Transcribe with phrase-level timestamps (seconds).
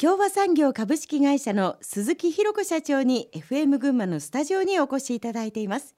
[0.00, 5.96] 共和産業株式会社の鈴木弘子社長に FM 群馬のスタジオにお越しいただいています。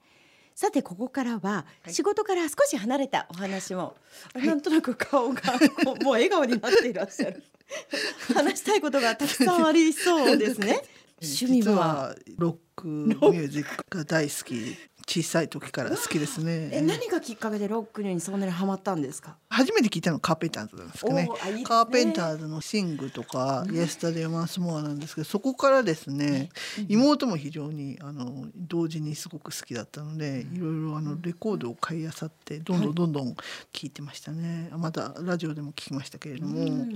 [0.54, 3.94] さてここからは仕事から少し離れたお話も、
[4.32, 5.42] はい、なんとなく顔が
[5.84, 7.42] もう笑顔になっていらっしゃる。
[8.34, 10.82] 話したいことがたくさんありそうですね。
[11.21, 12.17] 趣味は。
[12.39, 14.79] ロックミュージックが大好き
[15.12, 16.68] 小さい時から好きですね。
[16.72, 19.36] え何がきっかけでロックにそんなにハマったんですか？
[19.48, 21.29] 初めて聞いたのカーペンターズなんですけどね。
[21.48, 26.50] いいねカーペンターズのシングとか、イエスタデーマンスモアなんですけど、そこからですね、
[26.88, 33.34] 妹も非常にあの同時にすごく好きだったので、いろいろあのレコードを買い漁ってどんどんどんどん
[33.72, 34.70] 聞いてましたね。
[34.78, 36.86] またラジオでも聞きましたけれども、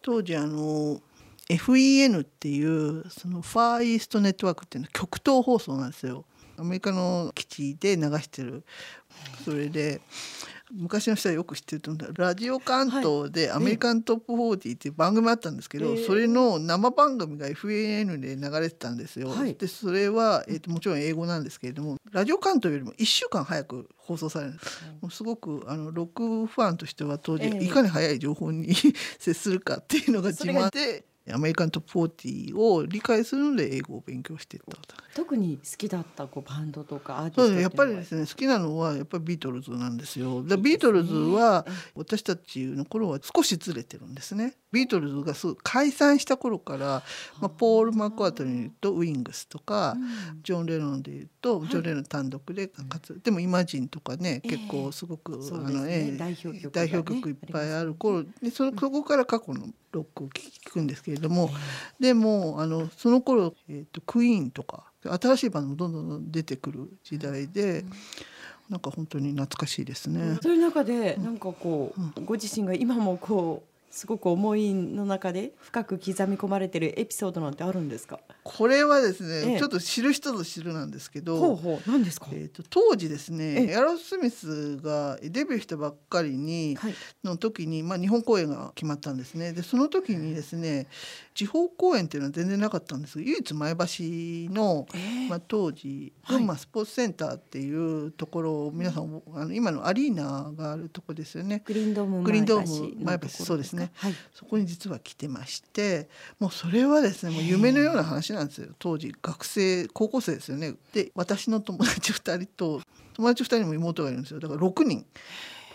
[0.00, 1.02] 当時あの。
[1.50, 6.24] FEN っていうそのファーイーストネットワークっていうのは極東放送なんですよ。
[6.56, 8.64] アメリカの基地で流してる。
[9.44, 10.00] それで
[10.72, 19.28] 昔の人はよく知ってると思うラジオ関東でアメリカントップ40っていう番組あったんですけど、はい、それの生番組が FAN で流れてたんですよ。
[19.28, 24.52] はい、でそれは、えーと、もちろん英語なんですけれどもラジオ関東よりも1週間早く放送される、
[25.00, 28.74] もうすごくあのロックファンとしては当時いかに早い情報に
[29.20, 31.04] 接するかっていうのが自慢で。
[31.32, 34.64] アメリカントップ40を理解するので英語を勉強してた
[35.14, 40.42] 特に好きだったこうバンドとかアーティストやっぱりですね好きなのはやっぱりビートルズなんですよ。
[40.42, 44.54] でビートルズは私たちの頃は少しずれてるんですね。
[44.74, 47.02] ビートルズがす解散した頃から、
[47.40, 49.96] まあ、ポール・マッカートニーとウィングスとか、
[50.42, 61.50] ジョン・レノンでいうと、ジョン・レノン単独で活でもイマジンとかね、結構すごく、あのえ代表曲、代表曲いっぱいある頃でそそこから過去のロックを聞くんですけれども、
[61.98, 67.84] でもあのその頃、えーと、クイーンとか新しいバンドもどんどん出てくる時代で。
[68.70, 70.38] なんか本当に懐かしいですね。
[70.38, 78.18] という中で、なんかこう、ご自身が今もこうすごく思いの中で深く刻み込まれてるエピソードなんてあるんですか？
[78.42, 89.52] これはですね、ええ、ちょっと知る人ぞ知るなんですけどほうほう何ですか、えーと、当時ですねエアロスミスがデビューしたばっかりに、はい、の時に、まあ、日本公演が決まったんですね。
[89.52, 90.88] でその時にですね
[91.34, 93.20] 地方公演っていうのは全然なかったんです。
[93.20, 93.84] 唯一前橋
[94.54, 101.62] の、えー、まあ、当時群馬スポーツセンターっていうところを皆さん、あの今のアリーナがあるとこですよね。
[101.66, 106.08] グリーンドームグリーンドーム前橋そうですね、はい、そこに実は来てまして
[106.38, 108.68] もうそれはですねもう夢のような話なんですよ。
[108.78, 110.74] 当時学生高校生ですよね。
[110.92, 112.80] で私の友達2人と
[113.14, 114.38] 友達2人も妹がいるんですよ。
[114.38, 115.04] だから6人。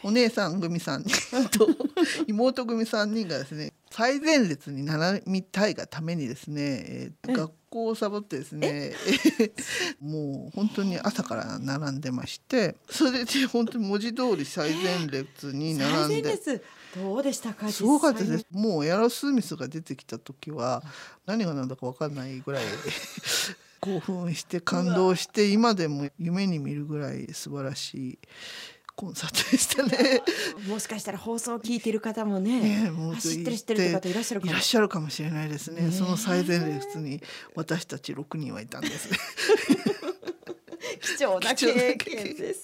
[0.02, 1.68] お姉さん組3人と
[2.28, 8.94] 妹組3人がですね最前列に並びたいがためにですね、えー、学校をサボってですね
[10.02, 16.40] もう本当に朝から並んでましてそれで本当に文字通り最前列に並んで。
[16.96, 17.70] どうでしたか？
[17.70, 18.48] すごかったです。
[18.52, 20.82] もうエアロスミスが出てきた時は
[21.28, 22.64] 何が何だか分かんないぐらい
[23.80, 28.20] 興奮して感動して今でも夢に見るぐらい素晴らしい
[29.00, 30.22] コンサートでしたね。
[30.68, 35.84] もしかしたら放送を聞いている方もね、ねもう知ってる知ってる方いらっしゃるいらっしゃるかもしれないですね。
[35.84, 37.22] ねその最前列に
[37.56, 39.08] 私たち六人はいたんです。
[41.18, 42.64] 貴重な経験です。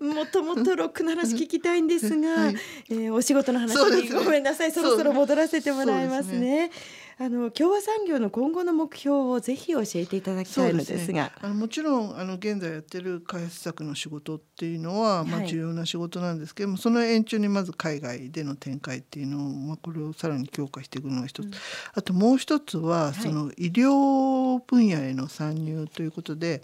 [0.00, 2.56] もともとロックの話聞きたいんですが、 はい、
[2.90, 6.70] えー、お仕事の話にごめんなさい、そろそろ戻らせてもらいますね。
[7.22, 21.52] あの共和産業の今後の目標をぜひ教えていただきたいのですが、ね、あのもちろんあの現在やってる開発策の仕事っていうのは、まあ、重要な仕事なんですけども、はい、その延長にまず海外での展開っていうのを、まあ、これをさらに強化していくのが一つ、うん、
[21.92, 26.62] あともう一つはその医療分野への参入ということで、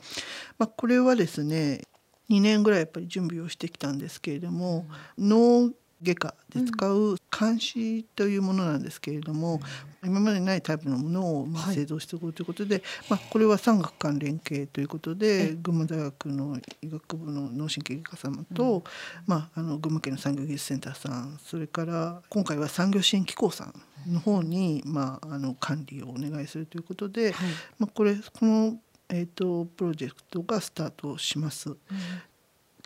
[0.58, 1.82] まあ、これはですね
[2.30, 4.86] 2年ぐらいやっぱり準備をしてきたんですけれども、
[5.18, 5.70] うん、脳
[6.02, 9.60] 外科で使う監視というものなんですけれども、
[10.02, 18.82] うん、今までないタイプのものを製造していこうということで、はい、まあ、これは産学官連携ということで群馬大学の医学部の脳神経外科様と、うん、
[19.26, 23.64] まあ、あの群馬県の産業技術センターさんそれから今回は産業支援機構さ
[24.06, 27.48] んの方に、まあ、あの管理をお願いするということで、はい、
[27.78, 28.76] まあ、これこの
[29.08, 31.70] えーと、プロジェクトがスタートします。
[31.70, 31.78] うん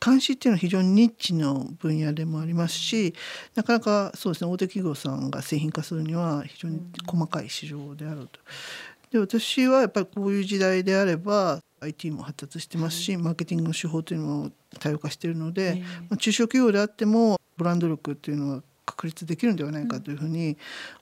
[0.05, 3.15] 監視っていうのは非常にニッチの分野でもありますし
[3.55, 8.41] なかなかそうですね大手企業さんが製品化するには非常に細かい市場であると。
[9.11, 20.59] で私はやっぱりこういう時代であれば IT も発達してますし、マーケティングの手法というのも多様化しているので、まあ、中小企業であってもブランド力っていうのは確立できるんではないかというふうに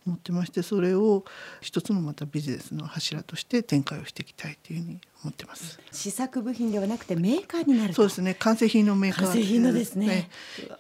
[0.07, 1.25] 思ってましてそれを
[1.63, 5.81] 一つのまたビジネスの柱として展開をしていきたいというふうに思ってます。
[5.91, 8.35] 試作部品ではなくてメーカーになるそうですね。
[8.35, 10.29] 完成品のメーカー、完成品のですね。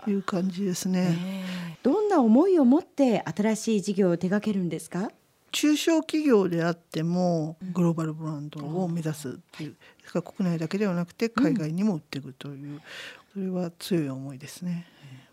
[0.07, 1.45] いう感じですね。
[1.83, 5.11] どんな思いを持って新しい事業を手掛けるんですか？
[5.51, 12.83] 中小企業であってもグローバルブランドを目指すっていう、ですから国内だけではなくて海外にも売っていくという、
[13.33, 14.87] それは強い思いですね。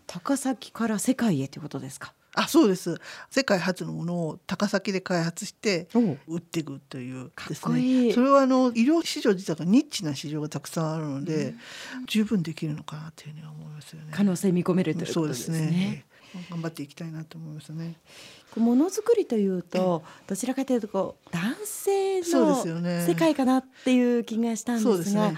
[0.06, 2.12] 高崎から世界へということですか？
[2.38, 3.00] あそうです
[3.30, 5.88] 世界初のものを高崎で開発して
[6.28, 15.58] 売っていくというですねそれはあの医療市場自体がニッチな市場がたくさんあるので、うん、十分できるのかなというふうに思いますよね可能性見込めるということですね。
[15.58, 16.06] そうですね
[16.50, 17.94] 頑張っていきたいなと思いますね。
[18.56, 25.32] ものづくりというと、どちらかというとこう男性の世界かなっていう気がしたんですが。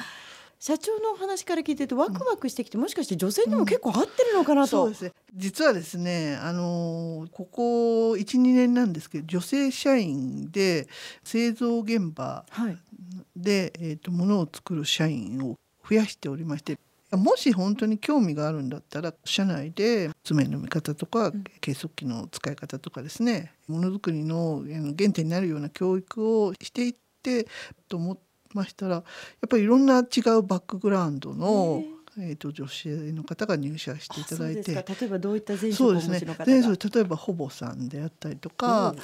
[0.59, 5.13] 社長の話から聞いてるとワクワクしてきて、もしかして女性にも結構合ってるのかなと、うん、そうです。
[5.13, 10.89] ね実はですねあのここ12年なんですけど女性社員で
[11.23, 15.57] 製造現場で、はい、えーと、物を作る社員を
[15.89, 16.79] 増やしておりまして
[17.13, 27.47] もし本当に興味があるんだったら社内で爪の見方とか計測器の使い方とかですねものづくりの原点になるような教育をしていって
[27.89, 31.83] と思ってましたらやっぱりいろんな違うバックグラウンドの、
[32.19, 34.75] えーと、女子の方が入社していただいて。
[34.75, 36.45] 例えばどういった前職をお持ちの方が？
[36.45, 36.93] そうですね。
[36.95, 38.95] 例えばほぼさんであったりとか、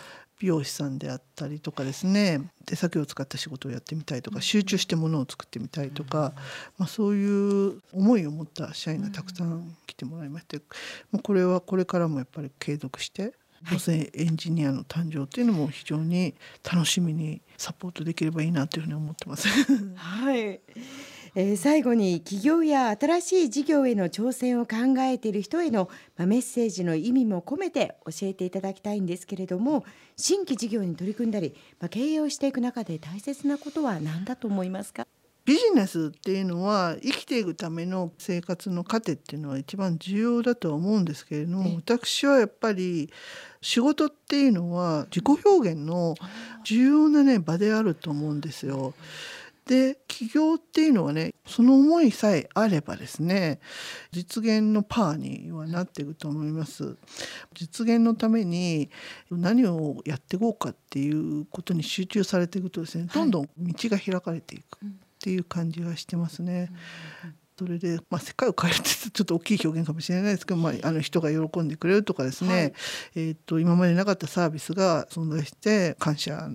[0.40, 2.50] 美容師さんであったりとかですね。
[2.66, 6.32] 手先を使った仕事をやってみたいとか集中してものを作ってみたいとか、
[6.76, 10.58] まあ、そういう思いを持った社員がたくさん来てもらいまして、
[11.12, 13.32] もうこれはこれからもやっぱり継続して
[13.70, 19.48] 女性エンジニアの誕生っていうのも非常に楽しみにサポートできればいいなというふうに思ってます。
[19.96, 20.60] はい。
[21.36, 29.84] えー、最後に企業や新しい事業への挑戦を考えている人への、ま、メッセージの意味も込めて教えていただきたいんですけれども
[30.16, 35.08] 新規事業に取り組んだり、まあ、経営をしていく中で大切なことは何だと思いますか？
[35.44, 43.12] ビジネスっていうのは生きていくための生活の糧っていうのは一番重要だとは思うんですけれども私はやっぱり
[43.60, 46.14] 仕事っていうのは自己表現の
[46.64, 48.94] 重要なね場であると思うんですよ。
[49.66, 53.60] で起業っていうのはねその思いさえあればですね
[54.12, 56.96] 実現のパーにはなっていくと思います。
[57.54, 58.90] 実現のために
[59.30, 64.78] 何をやっていこうかっていうことに集中されていくとですねどんどん道が開かれていく
[65.24, 66.70] っていう感じがしてますね。
[67.58, 72.72] それで、まあ、世界を変えるってちょっと大きい表現かもしれないですけど、まあ、あの人が喜んでくれるとかですね、はい、
[73.14, 76.50] えーと今までなかったサービスが存在して感謝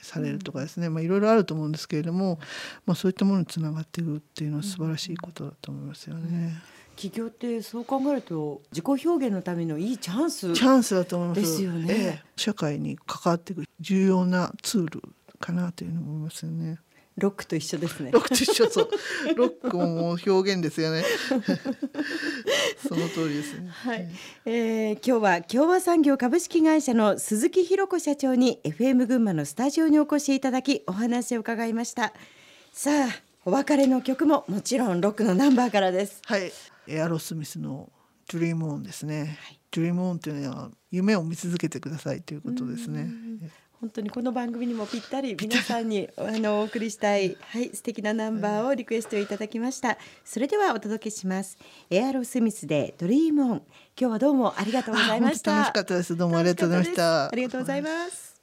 [0.00, 2.38] されるとかですね、まあ、いろいろあると思うんですけれども、
[2.86, 6.62] まあ、そういったものにつながっていくっていうのは素晴らしいことだと思いますよね。
[6.96, 10.54] 企業ってそう考えると自己表現のためのいいチャンス。
[10.54, 11.40] チャンスだと思います。
[11.40, 15.02] ですよね、ええ、社会に関わっていく重要なツール
[15.40, 16.78] かなというのを思いますよね。
[17.16, 18.10] ロックと一緒ですね。
[18.10, 18.90] ロックと一緒そう。
[19.36, 21.04] ロックも表現ですよね。
[22.86, 23.68] その通りですね。
[23.68, 24.08] はい。
[24.46, 32.12] えー、今日は共和産業株式会社の鈴木弘子社長に FM 群馬のスタジオにお越しいただきお話を伺いました。
[32.72, 36.20] さあ、お別れの曲ももちろんロックのナンバーからです。
[36.24, 36.52] はい。
[36.88, 37.92] エアロスミスの
[38.30, 39.38] ドリームオンですね。
[39.40, 43.08] はい、ドリームオンというのは夢を見続けてくださいということですね。
[43.84, 49.98] 本当にこの番組にもぴったり皆さんにあのお送りしたいはい素敵なナンバーをリクエストいただきました。
[50.24, 51.58] それではお届けします。
[51.90, 53.62] エアロスミスでドリームオン。
[54.00, 55.52] 今日はどうもありがとうございました。
[55.52, 56.16] 楽しかったです。
[56.16, 57.26] どうもありがとうございました。
[57.26, 58.33] ありがとうございます